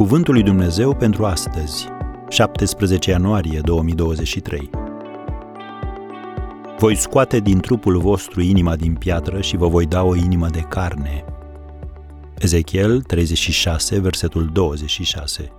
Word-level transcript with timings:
Cuvântul 0.00 0.34
lui 0.34 0.42
Dumnezeu 0.42 0.96
pentru 0.96 1.24
astăzi, 1.24 1.86
17 2.28 3.10
ianuarie 3.10 3.60
2023. 3.60 4.70
Voi 6.78 6.96
scoate 6.96 7.40
din 7.40 7.60
trupul 7.60 7.98
vostru 7.98 8.40
inima 8.40 8.76
din 8.76 8.94
piatră 8.94 9.40
și 9.40 9.56
vă 9.56 9.68
voi 9.68 9.86
da 9.86 10.02
o 10.02 10.14
inimă 10.14 10.48
de 10.48 10.60
carne. 10.60 11.24
Ezechiel 12.38 13.02
36, 13.02 14.00
versetul 14.00 14.50
26. 14.52 15.52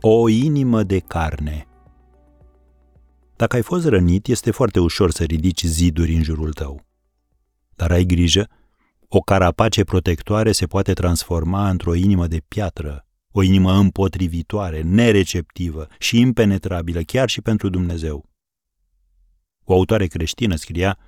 O 0.00 0.28
inimă 0.28 0.82
de 0.82 0.98
carne. 0.98 1.66
Dacă 3.36 3.56
ai 3.56 3.62
fost 3.62 3.86
rănit, 3.86 4.26
este 4.26 4.50
foarte 4.50 4.80
ușor 4.80 5.10
să 5.10 5.24
ridici 5.24 5.62
ziduri 5.62 6.14
în 6.14 6.22
jurul 6.22 6.52
tău. 6.52 6.84
Dar 7.76 7.90
ai 7.90 8.04
grijă, 8.04 8.48
o 9.12 9.20
carapace 9.20 9.84
protectoare 9.84 10.52
se 10.52 10.66
poate 10.66 10.92
transforma 10.92 11.68
într-o 11.68 11.94
inimă 11.94 12.26
de 12.26 12.42
piatră, 12.48 13.06
o 13.30 13.42
inimă 13.42 13.72
împotrivitoare, 13.72 14.80
nereceptivă 14.82 15.86
și 15.98 16.18
impenetrabilă 16.18 17.00
chiar 17.00 17.28
și 17.28 17.40
pentru 17.40 17.68
Dumnezeu. 17.68 18.24
O 19.64 19.72
autoare 19.72 20.06
creștină 20.06 20.54
scria, 20.54 20.98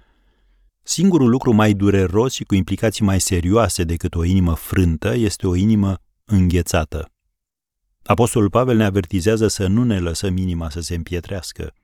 Singurul 0.82 1.28
lucru 1.28 1.52
mai 1.52 1.72
dureros 1.72 2.32
și 2.32 2.44
cu 2.44 2.54
implicații 2.54 3.04
mai 3.04 3.20
serioase 3.20 3.84
decât 3.84 4.14
o 4.14 4.24
inimă 4.24 4.54
frântă 4.54 5.14
este 5.14 5.46
o 5.46 5.54
inimă 5.54 5.98
înghețată. 6.24 7.10
Apostolul 8.02 8.50
Pavel 8.50 8.76
ne 8.76 8.84
avertizează 8.84 9.48
să 9.48 9.66
nu 9.66 9.84
ne 9.84 9.98
lăsăm 9.98 10.36
inima 10.36 10.70
să 10.70 10.80
se 10.80 10.94
împietrească, 10.94 11.74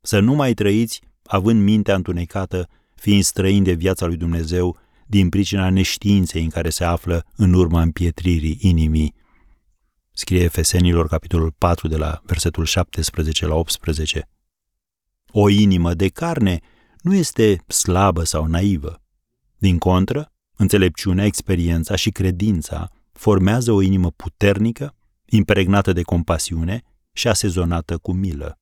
să 0.00 0.18
nu 0.18 0.34
mai 0.34 0.54
trăiți 0.54 1.00
având 1.22 1.62
mintea 1.62 1.94
întunecată, 1.94 2.68
fiind 2.94 3.22
străini 3.22 3.64
de 3.64 3.72
viața 3.72 4.06
lui 4.06 4.16
Dumnezeu 4.16 4.78
din 5.06 5.28
pricina 5.28 5.70
neștiinței 5.70 6.42
în 6.42 6.50
care 6.50 6.70
se 6.70 6.84
află 6.84 7.24
în 7.36 7.52
urma 7.52 7.82
împietririi 7.82 8.58
inimii. 8.60 9.14
Scrie 10.12 10.42
Efesenilor, 10.42 11.08
capitolul 11.08 11.54
4, 11.58 11.88
de 11.88 11.96
la 11.96 12.20
versetul 12.24 12.64
17 12.64 13.46
la 13.46 13.54
18. 13.54 14.28
O 15.30 15.48
inimă 15.48 15.94
de 15.94 16.08
carne 16.08 16.60
nu 17.00 17.14
este 17.14 17.64
slabă 17.66 18.24
sau 18.24 18.46
naivă. 18.46 19.02
Din 19.58 19.78
contră, 19.78 20.32
înțelepciunea, 20.56 21.24
experiența 21.24 21.96
și 21.96 22.10
credința 22.10 22.90
formează 23.12 23.72
o 23.72 23.80
inimă 23.80 24.10
puternică, 24.10 24.94
impregnată 25.24 25.92
de 25.92 26.02
compasiune 26.02 26.82
și 27.12 27.28
asezonată 27.28 27.98
cu 27.98 28.12
milă. 28.12 28.60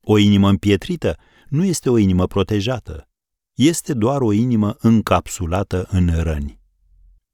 O 0.00 0.18
inimă 0.18 0.48
împietrită 0.48 1.16
nu 1.48 1.64
este 1.64 1.90
o 1.90 1.96
inimă 1.96 2.26
protejată, 2.26 3.08
este 3.54 3.94
doar 3.94 4.20
o 4.20 4.32
inimă 4.32 4.76
încapsulată 4.78 5.86
în 5.90 6.22
răni. 6.22 6.60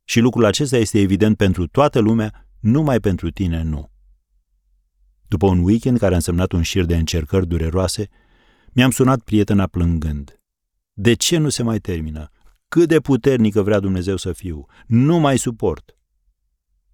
Și 0.04 0.20
lucrul 0.20 0.44
acesta 0.44 0.76
este 0.76 0.98
evident 0.98 1.36
pentru 1.36 1.66
toată 1.66 1.98
lumea, 1.98 2.46
numai 2.60 3.00
pentru 3.00 3.30
tine 3.30 3.62
nu. 3.62 3.90
După 5.28 5.46
un 5.46 5.58
weekend 5.58 5.98
care 5.98 6.12
a 6.12 6.16
însemnat 6.16 6.52
un 6.52 6.62
șir 6.62 6.84
de 6.84 6.96
încercări 6.96 7.46
dureroase, 7.46 8.08
mi-am 8.72 8.90
sunat 8.90 9.20
prietena 9.20 9.66
plângând. 9.66 10.40
De 10.92 11.14
ce 11.14 11.36
nu 11.36 11.48
se 11.48 11.62
mai 11.62 11.78
termină? 11.78 12.30
Cât 12.68 12.88
de 12.88 13.00
puternică 13.00 13.62
vrea 13.62 13.80
Dumnezeu 13.80 14.16
să 14.16 14.32
fiu? 14.32 14.66
Nu 14.86 15.18
mai 15.18 15.38
suport. 15.38 15.96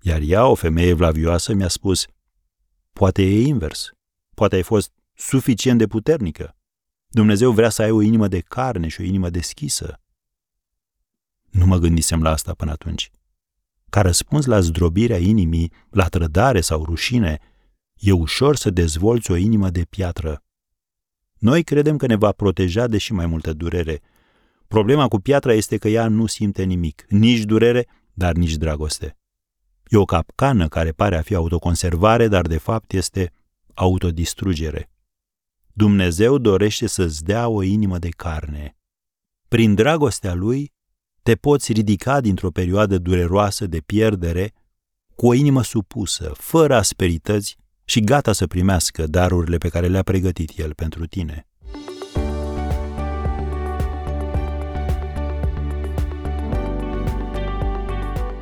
Iar 0.00 0.20
ea, 0.20 0.47
o 0.47 0.55
femeie 0.55 0.92
vlavioasă, 0.92 1.55
mi-a 1.55 1.69
spus, 1.69 2.06
poate 2.92 3.22
e 3.22 3.47
invers. 3.47 3.91
Poate 4.34 4.55
ai 4.55 4.62
fost 4.62 4.92
suficient 5.14 5.78
de 5.78 5.86
puternică. 5.86 6.56
Dumnezeu 7.14 7.52
vrea 7.52 7.68
să 7.68 7.82
ai 7.82 7.90
o 7.90 8.00
inimă 8.00 8.28
de 8.28 8.40
carne 8.40 8.88
și 8.88 9.00
o 9.00 9.04
inimă 9.04 9.30
deschisă. 9.30 10.00
Nu 11.50 11.66
mă 11.66 11.78
gândisem 11.78 12.22
la 12.22 12.30
asta 12.30 12.54
până 12.54 12.70
atunci. 12.70 13.10
Ca 13.90 14.00
răspuns 14.00 14.44
la 14.44 14.61
zdrobirea 14.61 15.18
inimii, 15.18 15.72
la 15.90 16.08
trădare 16.08 16.61
sau 16.61 16.84
rușine, 16.84 17.39
e 17.94 18.12
ușor 18.12 18.56
să 18.56 18.70
dezvolți 18.70 19.30
o 19.30 19.36
inimă 19.36 19.70
de 19.70 19.84
piatră. 19.84 20.42
Noi 21.39 21.62
credem 21.62 21.96
că 21.96 22.06
ne 22.06 22.14
va 22.14 22.33
proteja 22.33 22.86
de 22.86 22.98
și 22.98 23.12
mai 23.12 23.27
multă 23.27 23.52
durere. 23.52 24.00
Problema 24.68 25.08
cu 25.08 25.18
piatra 25.18 25.52
este 25.52 25.77
că 25.77 25.89
ea 25.89 26.08
nu 26.08 26.27
simte 26.27 26.62
nimic, 26.62 27.05
nici 27.08 27.42
durere, 27.42 27.86
dar 28.12 28.34
nici 28.34 28.55
dragoste. 28.55 29.16
E 29.89 29.96
o 29.96 30.05
capcană 30.05 30.68
care 30.68 30.92
pare 30.92 31.16
a 31.16 31.22
fi 31.22 31.34
autoconservare, 31.34 32.28
dar 32.28 32.46
de 32.46 32.58
fapt 32.58 32.92
este 32.92 33.33
autodistrugere. 33.74 34.89
Dumnezeu 35.77 36.39
dorește 36.39 36.86
să-ți 36.86 37.24
dea 37.24 37.48
o 37.48 37.62
inimă 37.62 37.98
de 37.98 38.08
carne. 38.08 38.77
Prin 39.48 39.74
dragostea 39.74 40.35
Lui, 40.35 40.73
te 41.23 41.35
poți 41.35 41.73
ridica 41.73 42.20
dintr-o 42.20 42.51
perioadă 42.51 42.98
dureroasă 42.98 43.67
de 43.67 43.80
pierdere 43.86 44.52
cu 45.14 45.27
o 45.27 45.34
inimă 45.34 45.63
supusă, 45.63 46.33
fără 46.34 46.74
asperități 46.74 47.57
și 47.84 48.01
gata 48.01 48.33
să 48.33 48.46
primească 48.46 49.07
darurile 49.07 49.58
pe 49.58 49.68
care 49.68 49.86
le-a 49.86 50.02
pregătit 50.02 50.58
El 50.58 50.74
pentru 50.74 51.07
tine. 51.07 51.46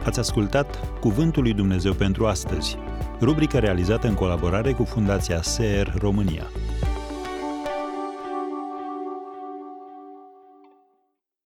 Ați 0.05 0.19
ascultat 0.19 0.99
Cuvântul 1.01 1.43
lui 1.43 1.53
Dumnezeu 1.53 1.93
pentru 1.95 2.27
astăzi, 2.27 2.77
rubrica 3.21 3.59
realizată 3.59 4.07
în 4.07 4.15
colaborare 4.15 4.73
cu 4.73 4.85
Fundația 4.85 5.43
SER 5.43 5.95
România. 5.99 6.51